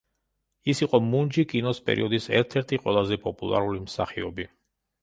[0.71, 4.53] ის იყო მუნჯი კინოს პერიოდის ერთ-ერთი ყველაზე პოპულარული მსახიობი.